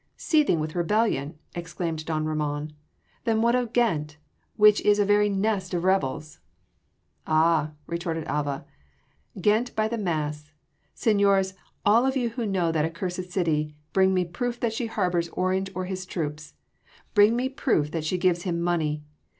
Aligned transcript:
"Seething 0.17 0.59
with 0.59 0.73
rebellion!" 0.73 1.37
exclaimed 1.53 2.03
don 2.05 2.25
Ramon, 2.25 2.73
"then 3.25 3.43
what 3.43 3.53
of 3.53 3.71
Ghent 3.71 4.17
which 4.55 4.81
is 4.81 4.97
a 4.97 5.05
very 5.05 5.29
nest 5.29 5.75
of 5.75 5.83
rebels?" 5.83 6.39
"Ah!" 7.27 7.73
retorted 7.85 8.23
Alva, 8.23 8.65
"Ghent 9.39 9.75
by 9.75 9.87
the 9.87 9.99
Mass! 9.99 10.49
Seigniors, 10.95 11.53
all 11.85 12.03
of 12.07 12.17
you 12.17 12.29
who 12.29 12.47
know 12.47 12.71
that 12.71 12.83
accursed 12.83 13.29
city, 13.31 13.75
bring 13.93 14.11
me 14.11 14.25
proof 14.25 14.59
that 14.59 14.73
she 14.73 14.87
harbours 14.87 15.29
Orange 15.33 15.69
or 15.75 15.85
his 15.85 16.07
troops! 16.07 16.55
Bring 17.13 17.35
me 17.35 17.47
proof 17.47 17.91
that 17.91 18.03
she 18.03 18.17
gives 18.17 18.41
him 18.41 18.59
money! 18.59 19.03